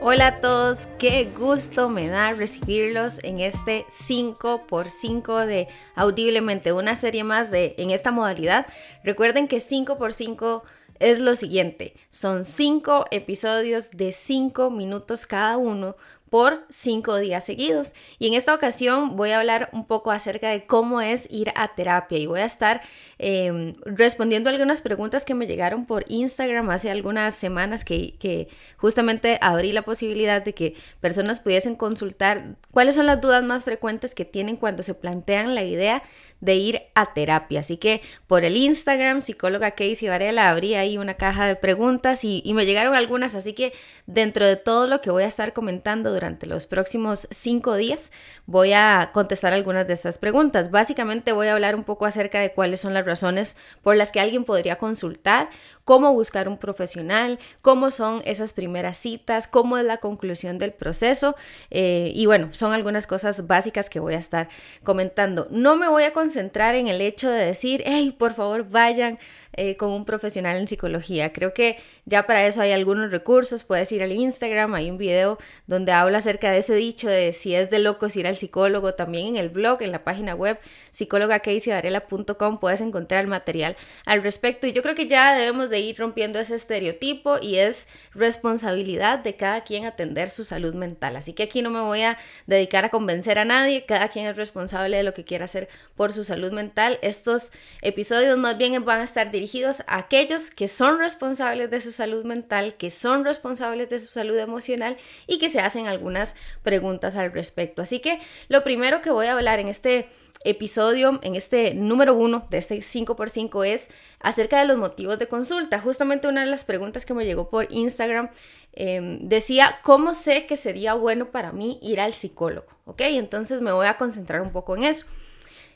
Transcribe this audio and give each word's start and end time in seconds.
Hola 0.00 0.28
a 0.28 0.40
todos, 0.40 0.86
qué 1.00 1.28
gusto 1.36 1.88
me 1.88 2.08
da 2.08 2.32
recibirlos 2.32 3.18
en 3.24 3.40
este 3.40 3.84
5x5 3.88 5.44
de 5.44 5.66
Audiblemente, 5.96 6.72
una 6.72 6.94
serie 6.94 7.24
más 7.24 7.50
de 7.50 7.74
en 7.78 7.90
esta 7.90 8.12
modalidad. 8.12 8.68
Recuerden 9.02 9.48
que 9.48 9.56
5x5 9.56 10.62
es 11.00 11.18
lo 11.18 11.34
siguiente, 11.34 11.94
son 12.10 12.44
5 12.44 13.06
episodios 13.10 13.90
de 13.90 14.12
5 14.12 14.70
minutos 14.70 15.26
cada 15.26 15.56
uno 15.56 15.96
por 16.30 16.66
cinco 16.68 17.16
días 17.16 17.44
seguidos. 17.44 17.94
Y 18.18 18.28
en 18.28 18.34
esta 18.34 18.54
ocasión 18.54 19.16
voy 19.16 19.30
a 19.30 19.38
hablar 19.38 19.70
un 19.72 19.86
poco 19.86 20.10
acerca 20.10 20.50
de 20.50 20.66
cómo 20.66 21.00
es 21.00 21.28
ir 21.30 21.52
a 21.54 21.74
terapia 21.74 22.18
y 22.18 22.26
voy 22.26 22.40
a 22.40 22.44
estar 22.44 22.82
em, 23.18 23.72
respondiendo 23.84 24.50
algunas 24.50 24.82
preguntas 24.82 25.24
que 25.24 25.34
me 25.34 25.46
llegaron 25.46 25.86
por 25.86 26.04
Instagram 26.08 26.70
hace 26.70 26.90
algunas 26.90 27.34
semanas 27.34 27.84
que, 27.84 28.14
que 28.18 28.48
justamente 28.76 29.38
abrí 29.40 29.72
la 29.72 29.82
posibilidad 29.82 30.42
de 30.42 30.54
que 30.54 30.74
personas 31.00 31.40
pudiesen 31.40 31.76
consultar 31.76 32.56
cuáles 32.70 32.94
son 32.94 33.06
las 33.06 33.20
dudas 33.20 33.42
más 33.42 33.64
frecuentes 33.64 34.14
que 34.14 34.24
tienen 34.24 34.56
cuando 34.56 34.82
se 34.82 34.94
plantean 34.94 35.54
la 35.54 35.64
idea 35.64 36.02
de 36.40 36.54
ir 36.54 36.82
a 36.94 37.12
terapia. 37.12 37.60
Así 37.60 37.76
que 37.76 38.02
por 38.26 38.44
el 38.44 38.56
Instagram, 38.56 39.20
psicóloga 39.20 39.72
Casey 39.72 40.08
Varela, 40.08 40.50
abrí 40.50 40.74
ahí 40.74 40.98
una 40.98 41.14
caja 41.14 41.46
de 41.46 41.56
preguntas 41.56 42.24
y, 42.24 42.42
y, 42.44 42.54
me 42.54 42.66
llegaron 42.66 42.94
algunas. 42.94 43.34
Así 43.34 43.52
que 43.52 43.72
dentro 44.06 44.46
de 44.46 44.56
todo 44.56 44.86
lo 44.86 45.00
que 45.00 45.10
voy 45.10 45.24
a 45.24 45.26
estar 45.26 45.52
comentando 45.52 46.12
durante 46.12 46.46
los 46.46 46.66
próximos 46.66 47.28
cinco 47.30 47.76
días, 47.76 48.12
voy 48.46 48.72
a 48.72 49.10
contestar 49.12 49.52
algunas 49.52 49.86
de 49.86 49.94
estas 49.94 50.18
preguntas. 50.18 50.70
Básicamente 50.70 51.32
voy 51.32 51.48
a 51.48 51.54
hablar 51.54 51.74
un 51.74 51.84
poco 51.84 52.06
acerca 52.06 52.40
de 52.40 52.52
cuáles 52.52 52.80
son 52.80 52.94
las 52.94 53.04
razones 53.04 53.56
por 53.82 53.96
las 53.96 54.12
que 54.12 54.20
alguien 54.20 54.44
podría 54.44 54.76
consultar 54.76 55.48
cómo 55.88 56.12
buscar 56.12 56.50
un 56.50 56.58
profesional, 56.58 57.38
cómo 57.62 57.90
son 57.90 58.20
esas 58.26 58.52
primeras 58.52 58.98
citas, 58.98 59.48
cómo 59.48 59.78
es 59.78 59.86
la 59.86 59.96
conclusión 59.96 60.58
del 60.58 60.74
proceso. 60.74 61.34
Eh, 61.70 62.12
y 62.14 62.26
bueno, 62.26 62.50
son 62.52 62.74
algunas 62.74 63.06
cosas 63.06 63.46
básicas 63.46 63.88
que 63.88 63.98
voy 63.98 64.12
a 64.12 64.18
estar 64.18 64.50
comentando. 64.84 65.48
No 65.50 65.76
me 65.76 65.88
voy 65.88 66.02
a 66.02 66.12
concentrar 66.12 66.74
en 66.74 66.88
el 66.88 67.00
hecho 67.00 67.30
de 67.30 67.42
decir, 67.42 67.84
hey, 67.86 68.14
por 68.18 68.34
favor, 68.34 68.68
vayan 68.68 69.18
eh, 69.58 69.76
con 69.76 69.90
un 69.90 70.04
profesional 70.04 70.56
en 70.56 70.68
psicología. 70.68 71.32
Creo 71.32 71.52
que 71.52 71.78
ya 72.04 72.28
para 72.28 72.46
eso 72.46 72.60
hay 72.60 72.70
algunos 72.70 73.10
recursos. 73.10 73.64
Puedes 73.64 73.90
ir 73.90 74.04
al 74.04 74.12
Instagram, 74.12 74.72
hay 74.74 74.88
un 74.88 74.98
video 74.98 75.36
donde 75.66 75.90
habla 75.90 76.18
acerca 76.18 76.52
de 76.52 76.58
ese 76.58 76.76
dicho 76.76 77.08
de 77.08 77.32
si 77.32 77.56
es 77.56 77.68
de 77.68 77.80
locos 77.80 78.14
ir 78.14 78.28
al 78.28 78.36
psicólogo. 78.36 78.94
También 78.94 79.26
en 79.26 79.36
el 79.36 79.48
blog, 79.48 79.82
en 79.82 79.90
la 79.90 79.98
página 79.98 80.36
web 80.36 80.60
psicólogaCaseyvarela.com 80.92 82.60
puedes 82.60 82.80
encontrar 82.82 83.26
material 83.26 83.76
al 84.06 84.22
respecto. 84.22 84.68
Y 84.68 84.72
yo 84.72 84.82
creo 84.82 84.94
que 84.94 85.08
ya 85.08 85.34
debemos 85.34 85.70
de 85.70 85.80
ir 85.80 85.98
rompiendo 85.98 86.38
ese 86.38 86.54
estereotipo 86.54 87.38
y 87.42 87.56
es 87.56 87.88
responsabilidad 88.14 89.18
de 89.18 89.34
cada 89.34 89.64
quien 89.64 89.86
atender 89.86 90.30
su 90.30 90.44
salud 90.44 90.74
mental. 90.74 91.16
Así 91.16 91.32
que 91.32 91.42
aquí 91.42 91.62
no 91.62 91.70
me 91.70 91.80
voy 91.80 92.02
a 92.02 92.16
dedicar 92.46 92.84
a 92.84 92.90
convencer 92.90 93.40
a 93.40 93.44
nadie. 93.44 93.86
Cada 93.86 94.08
quien 94.08 94.26
es 94.26 94.36
responsable 94.36 94.96
de 94.96 95.02
lo 95.02 95.14
que 95.14 95.24
quiera 95.24 95.46
hacer 95.46 95.68
por 95.96 96.12
su 96.12 96.22
salud 96.22 96.52
mental. 96.52 97.00
Estos 97.02 97.50
episodios 97.82 98.38
más 98.38 98.56
bien 98.56 98.84
van 98.84 99.00
a 99.00 99.04
estar 99.04 99.32
dirigidos 99.32 99.47
a 99.86 99.98
aquellos 99.98 100.50
que 100.50 100.68
son 100.68 100.98
responsables 100.98 101.70
de 101.70 101.80
su 101.80 101.92
salud 101.92 102.24
mental, 102.24 102.74
que 102.76 102.90
son 102.90 103.24
responsables 103.24 103.88
de 103.88 103.98
su 103.98 104.08
salud 104.08 104.36
emocional 104.36 104.96
y 105.26 105.38
que 105.38 105.48
se 105.48 105.60
hacen 105.60 105.86
algunas 105.86 106.36
preguntas 106.62 107.16
al 107.16 107.32
respecto. 107.32 107.82
Así 107.82 108.00
que 108.00 108.20
lo 108.48 108.64
primero 108.64 109.02
que 109.02 109.10
voy 109.10 109.26
a 109.26 109.32
hablar 109.32 109.58
en 109.58 109.68
este 109.68 110.08
episodio, 110.44 111.18
en 111.22 111.34
este 111.34 111.74
número 111.74 112.14
uno 112.14 112.46
de 112.50 112.58
este 112.58 112.76
5x5 112.76 113.66
es 113.66 113.90
acerca 114.20 114.60
de 114.60 114.66
los 114.66 114.76
motivos 114.76 115.18
de 115.18 115.26
consulta. 115.26 115.80
Justamente 115.80 116.28
una 116.28 116.42
de 116.42 116.50
las 116.50 116.64
preguntas 116.64 117.04
que 117.04 117.14
me 117.14 117.24
llegó 117.24 117.50
por 117.50 117.66
Instagram 117.70 118.30
em, 118.72 119.28
decía, 119.28 119.80
¿cómo 119.82 120.14
sé 120.14 120.46
que 120.46 120.56
sería 120.56 120.94
bueno 120.94 121.30
para 121.30 121.52
mí 121.52 121.78
ir 121.82 122.00
al 122.00 122.12
psicólogo? 122.12 122.68
¿Ok? 122.84 123.00
Entonces 123.02 123.60
me 123.60 123.72
voy 123.72 123.86
a 123.86 123.96
concentrar 123.96 124.40
un 124.40 124.52
poco 124.52 124.76
en 124.76 124.84
eso. 124.84 125.06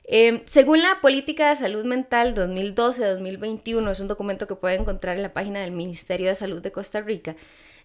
Em, 0.05 0.43
según 0.47 0.83
la 0.83 1.01
Política 1.01 1.49
de 1.49 1.57
Salud 1.57 1.85
Mental 1.85 2.35
2012-2021, 2.35 3.91
es 3.93 4.01
un 4.01 4.09
documento 4.09 4.47
que 4.47 4.57
pueden 4.57 4.81
encontrar 4.81 5.17
en 5.17 5.23
la 5.23 5.33
página 5.33 5.61
del 5.61 5.71
Ministerio 5.71 6.29
de 6.29 6.35
Salud 6.35 6.61
de 6.61 6.73
Costa 6.73 7.01
Rica, 7.01 7.37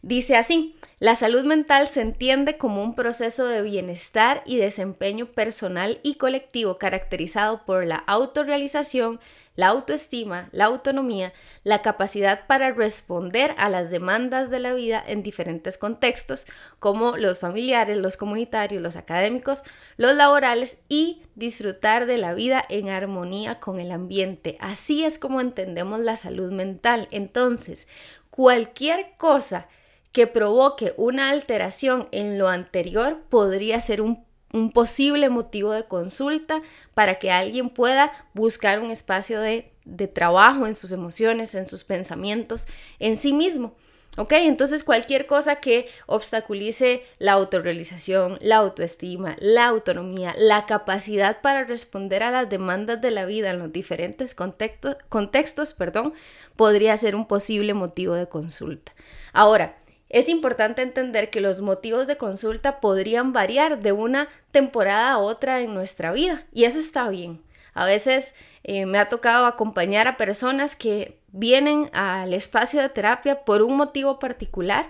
dice 0.01 0.35
así, 0.35 0.75
la 0.99 1.15
salud 1.15 1.45
mental 1.45 1.87
se 1.87 2.01
entiende 2.01 2.57
como 2.57 2.83
un 2.83 2.95
proceso 2.95 3.45
de 3.45 3.61
bienestar 3.61 4.41
y 4.45 4.57
desempeño 4.57 5.27
personal 5.27 5.99
y 6.03 6.15
colectivo 6.15 6.77
caracterizado 6.77 7.65
por 7.65 7.85
la 7.85 7.97
autorrealización, 7.97 9.19
la 9.57 9.67
autoestima, 9.67 10.47
la 10.53 10.65
autonomía, 10.65 11.33
la 11.63 11.81
capacidad 11.81 12.45
para 12.47 12.71
responder 12.71 13.53
a 13.57 13.69
las 13.69 13.89
demandas 13.89 14.49
de 14.49 14.59
la 14.59 14.73
vida 14.73 15.03
en 15.05 15.23
diferentes 15.23 15.77
contextos, 15.77 16.45
como 16.79 17.17
los 17.17 17.39
familiares, 17.39 17.97
los 17.97 18.15
comunitarios, 18.17 18.81
los 18.81 18.95
académicos, 18.95 19.63
los 19.97 20.15
laborales 20.15 20.83
y 20.87 21.23
disfrutar 21.35 22.05
de 22.05 22.17
la 22.17 22.35
vida 22.35 22.63
en 22.69 22.89
armonía 22.89 23.59
con 23.59 23.79
el 23.79 23.91
ambiente. 23.91 24.57
Así 24.61 25.03
es 25.03 25.17
como 25.17 25.41
entendemos 25.41 25.99
la 25.99 26.15
salud 26.15 26.53
mental. 26.53 27.07
Entonces, 27.09 27.87
cualquier 28.29 29.17
cosa 29.17 29.67
que 30.11 30.27
provoque 30.27 30.93
una 30.97 31.31
alteración 31.31 32.07
en 32.11 32.37
lo 32.37 32.47
anterior 32.47 33.21
podría 33.29 33.79
ser 33.79 34.01
un 34.01 34.26
un 34.53 34.71
posible 34.71 35.29
motivo 35.29 35.73
de 35.73 35.85
consulta 35.85 36.61
para 36.93 37.15
que 37.15 37.31
alguien 37.31 37.69
pueda 37.69 38.11
buscar 38.33 38.79
un 38.79 38.91
espacio 38.91 39.41
de, 39.41 39.71
trabajo 40.13 40.67
en 40.67 40.75
sus 40.75 40.91
emociones, 40.91 41.55
en 41.55 41.67
sus 41.67 41.83
pensamientos, 41.83 42.67
en 42.99 43.17
sí 43.17 43.33
mismo. 43.33 43.75
¿Ok? 44.17 44.31
Entonces 44.33 44.83
cualquier 44.83 45.27
cosa 45.27 45.57
que 45.57 45.87
obstaculice 46.07 47.03
la 47.19 47.33
autorrealización, 47.33 48.39
la 48.41 48.57
autoestima, 48.57 49.35
la 49.39 49.67
autonomía, 49.67 50.33
la 50.39 50.65
capacidad 50.65 51.41
para 51.41 51.65
responder 51.65 52.23
a 52.23 52.31
las 52.31 52.49
demandas 52.49 52.99
de 52.99 53.11
la 53.11 53.25
vida 53.25 53.51
en 53.51 53.59
los 53.59 53.71
diferentes 53.71 54.33
contextos, 54.33 54.97
contextos 55.09 55.75
perdón, 55.75 56.13
podría 56.55 56.97
ser 56.97 57.15
un 57.15 57.27
posible 57.27 57.75
motivo 57.75 58.15
de 58.15 58.27
consulta. 58.27 58.91
Ahora, 59.33 59.77
es 60.09 60.29
importante 60.29 60.81
entender 60.81 61.29
que 61.29 61.41
los 61.41 61.61
motivos 61.61 62.07
de 62.07 62.17
consulta 62.17 62.79
podrían 62.79 63.33
variar 63.33 63.79
de 63.81 63.91
una 63.91 64.29
temporada 64.51 65.11
a 65.11 65.17
otra 65.17 65.61
en 65.61 65.73
nuestra 65.73 66.11
vida 66.11 66.45
y 66.53 66.63
eso 66.63 66.79
está 66.79 67.09
bien. 67.09 67.41
A 67.73 67.85
veces 67.85 68.33
eh, 68.63 68.85
me 68.85 68.97
ha 68.97 69.07
tocado 69.07 69.45
acompañar 69.45 70.07
a 70.07 70.17
personas 70.17 70.75
que 70.75 71.19
vienen 71.31 71.89
al 71.93 72.33
espacio 72.33 72.81
de 72.81 72.89
terapia 72.89 73.43
por 73.43 73.61
un 73.61 73.77
motivo 73.77 74.17
particular 74.17 74.89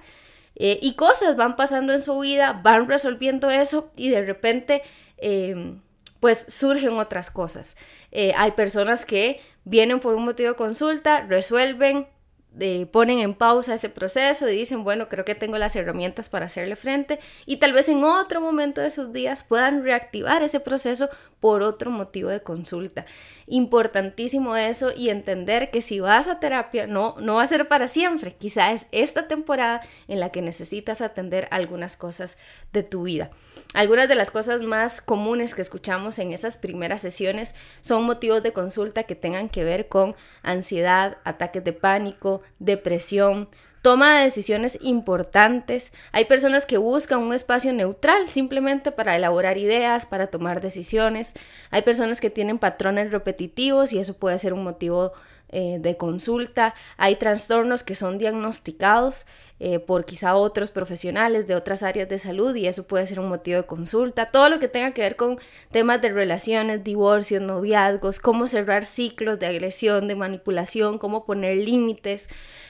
eh, 0.55 0.79
y 0.81 0.95
cosas 0.95 1.35
van 1.35 1.55
pasando 1.55 1.94
en 1.94 2.01
su 2.01 2.17
vida, 2.19 2.53
van 2.63 2.88
resolviendo 2.88 3.49
eso 3.49 3.91
y 3.95 4.09
de 4.09 4.23
repente 4.23 4.84
em, 5.17 5.81
pues 6.19 6.45
surgen 6.47 6.94
otras 6.97 7.29
cosas. 7.29 7.75
Eh, 8.11 8.34
hay 8.35 8.51
personas 8.51 9.05
que 9.05 9.41
vienen 9.66 9.99
por 9.99 10.16
un 10.16 10.25
motivo 10.25 10.49
de 10.49 10.55
consulta, 10.55 11.22
resuelven, 11.22 12.07
ponen 12.91 13.19
en 13.19 13.34
pausa 13.34 13.73
ese 13.73 13.90
proceso 13.90 14.50
y 14.50 14.56
dicen, 14.56 14.84
bueno, 14.84 15.09
creo 15.09 15.25
que 15.25 15.35
tengo 15.35 15.57
las 15.57 15.75
herramientas 15.75 16.29
para 16.29 16.45
hacerle 16.45 16.75
frente 16.75 17.19
y 17.45 17.57
tal 17.57 17.73
vez 17.73 17.90
en 17.90 18.03
otro 18.03 18.41
momento 18.41 18.81
de 18.81 18.91
sus 18.91 19.12
días 19.13 19.44
puedan 19.44 19.84
reactivar 19.84 20.41
ese 20.44 20.59
proceso 20.59 21.09
por 21.39 21.61
otro 21.61 21.91
motivo 21.91 22.29
de 22.29 22.41
consulta. 22.41 23.05
Importantísimo 23.45 24.55
eso 24.55 24.91
y 24.95 25.09
entender 25.09 25.71
que 25.71 25.81
si 25.81 25.99
vas 25.99 26.27
a 26.27 26.39
terapia 26.39 26.87
no, 26.87 27.15
no 27.19 27.35
va 27.35 27.43
a 27.43 27.47
ser 27.47 27.67
para 27.67 27.87
siempre. 27.87 28.33
Quizás 28.33 28.87
es 28.91 29.07
esta 29.07 29.27
temporada 29.27 29.81
en 30.07 30.19
la 30.19 30.29
que 30.29 30.41
necesitas 30.41 31.01
atender 31.01 31.47
algunas 31.49 31.95
cosas 31.95 32.37
de 32.73 32.83
tu 32.83 33.03
vida. 33.03 33.29
Algunas 33.73 34.09
de 34.09 34.15
las 34.15 34.31
cosas 34.31 34.63
más 34.63 35.01
comunes 35.01 35.55
que 35.55 35.61
escuchamos 35.61 36.19
en 36.19 36.33
esas 36.33 36.57
primeras 36.57 37.01
sesiones 37.01 37.55
son 37.81 38.03
motivos 38.03 38.43
de 38.43 38.53
consulta 38.53 39.03
que 39.03 39.15
tengan 39.15 39.49
que 39.49 39.63
ver 39.63 39.87
con 39.87 40.15
ansiedad, 40.41 41.17
ataques 41.23 41.63
de 41.63 41.73
pánico, 41.73 42.41
depresión, 42.59 43.49
toma 43.87 44.17
de 44.17 44.25
decisiones 44.25 44.78
importantes. 44.81 45.93
Hay 46.11 46.25
personas 46.25 46.66
que 46.66 46.78
buscan 46.78 47.19
un 47.19 47.34
espacio 47.34 47.72
neutral 47.72 48.28
simplemente 48.28 48.91
para 48.91 49.16
elaborar 49.16 49.57
ideas, 49.57 50.05
para 50.05 50.28
tomar 50.28 50.59
decisiones. 50.59 51.34
Hay 51.72 51.84
personas 51.84 52.19
que 52.19 52.29
tienen 52.29 52.59
patrones 52.59 53.13
repetitivos 53.13 53.93
y 53.93 53.99
eso 53.99 54.17
puede 54.17 54.39
ser 54.39 54.51
un 54.51 54.66
motivo 54.66 55.13
eh, 55.47 55.78
de 55.79 55.95
consulta. 55.95 56.75
Hay 56.97 57.16
trastornos 57.16 57.84
que 57.84 57.95
son 57.95 58.17
diagnosticados 58.17 59.25
eh, 59.59 59.79
por 59.79 60.05
quizá 60.05 60.35
otros 60.35 60.69
profesionales 60.69 61.47
de 61.47 61.55
otras 61.55 61.81
áreas 61.81 62.07
de 62.07 62.19
salud 62.19 62.55
y 62.55 62.67
eso 62.67 62.85
puede 62.85 63.07
ser 63.07 63.19
un 63.19 63.27
motivo 63.27 63.57
de 63.57 63.65
consulta. 63.65 64.27
Todo 64.27 64.49
lo 64.49 64.59
que 64.59 64.67
tenga 64.67 64.91
que 64.91 65.01
ver 65.01 65.15
con 65.15 65.39
temas 65.71 65.99
de 66.01 66.09
relaciones, 66.09 66.83
divorcios, 66.83 67.41
noviazgos, 67.41 68.19
cómo 68.19 68.45
cerrar 68.45 68.85
ciclos 68.85 69.39
de 69.39 69.47
agresión, 69.47 70.07
de 70.07 70.13
manipulación, 70.15 70.99
cómo 70.99 71.25
poner 71.25 71.57
límites, 71.57 72.29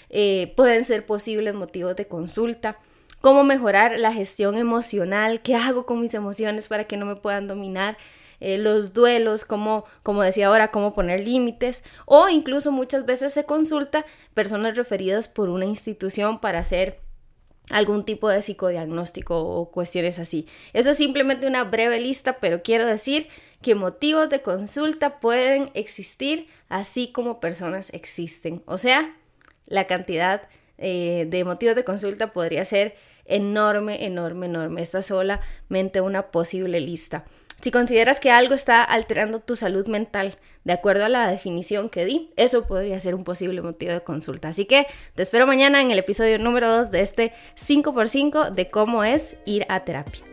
eh, 0.10 0.54
pueden 0.56 0.86
ser 0.86 1.06
posibles 1.06 1.54
motivos 1.56 1.96
de 1.98 2.08
consulta. 2.08 2.78
Cómo 3.20 3.44
mejorar 3.44 4.00
la 4.00 4.14
gestión 4.14 4.58
emocional, 4.58 5.42
qué 5.42 5.56
hago 5.56 5.86
con 5.86 6.00
mis 6.00 6.14
emociones 6.14 6.70
para 6.70 6.86
que 6.86 6.96
no 6.96 7.06
me 7.06 7.16
puedan 7.16 7.48
dominar. 7.48 7.98
Eh, 8.40 8.58
los 8.58 8.94
duelos, 8.94 9.46
como, 9.46 9.86
como 10.04 10.22
decía 10.22 10.48
ahora, 10.48 10.72
cómo 10.72 10.94
poner 10.94 11.26
límites, 11.26 11.84
o 12.06 12.30
incluso 12.30 12.72
muchas 12.72 13.06
veces 13.06 13.34
se 13.34 13.46
consulta 13.46 14.06
personas 14.34 14.78
referidas 14.78 15.28
por 15.28 15.50
una 15.50 15.66
institución 15.66 16.40
para 16.40 16.60
hacer 16.60 17.00
algún 17.70 18.04
tipo 18.04 18.30
de 18.30 18.42
psicodiagnóstico 18.42 19.38
o 19.38 19.72
cuestiones 19.72 20.20
así. 20.20 20.48
Eso 20.74 20.92
es 20.92 20.98
simplemente 20.98 21.48
una 21.48 21.64
breve 21.64 22.00
lista, 22.00 22.38
pero 22.40 22.62
quiero 22.62 22.86
decir 22.86 23.28
que 23.62 23.76
motivos 23.76 24.30
de 24.30 24.42
consulta 24.42 25.20
pueden 25.20 25.72
existir 25.74 26.48
así 26.70 27.12
como 27.12 27.40
personas 27.40 27.92
existen. 27.94 28.64
O 28.66 28.78
sea, 28.78 29.16
la 29.66 29.88
cantidad 29.88 30.44
eh, 30.78 31.26
de 31.30 31.44
motivos 31.44 31.76
de 31.76 31.84
consulta 31.84 32.32
podría 32.34 32.64
ser 32.64 32.96
enorme, 33.26 34.06
enorme, 34.06 34.46
enorme. 34.46 34.82
Esta 34.82 35.00
es 35.00 35.06
solamente 35.08 36.02
una 36.02 36.32
posible 36.32 36.80
lista. 36.80 37.26
Si 37.62 37.72
consideras 37.72 38.20
que 38.20 38.32
algo 38.32 38.54
está 38.54 38.84
alterando 38.84 39.40
tu 39.40 39.56
salud 39.56 39.88
mental, 39.88 40.38
de 40.64 40.74
acuerdo 40.74 41.06
a 41.06 41.10
la 41.10 41.28
definición 41.28 41.90
que 41.90 42.06
di, 42.06 42.30
eso 42.36 42.68
podría 42.68 43.00
ser 43.00 43.16
un 43.16 43.24
posible 43.24 43.62
motivo 43.62 43.94
de 43.94 44.02
consulta. 44.02 44.50
Así 44.50 44.66
que 44.66 44.86
te 45.16 45.24
espero 45.24 45.48
mañana 45.48 45.82
en 45.82 45.90
el 45.90 45.98
episodio 45.98 46.38
número 46.40 46.70
2 46.70 46.92
de 46.92 47.02
este 47.02 47.34
5x5 47.56 48.52
de 48.52 48.70
cómo 48.70 49.04
es 49.04 49.38
ir 49.46 49.66
a 49.70 49.84
terapia. 49.86 50.24